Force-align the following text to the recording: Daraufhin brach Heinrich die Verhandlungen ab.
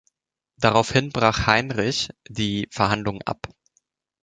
Daraufhin 0.57 1.09
brach 1.11 1.45
Heinrich 1.45 2.09
die 2.27 2.67
Verhandlungen 2.71 3.21
ab. 3.21 3.49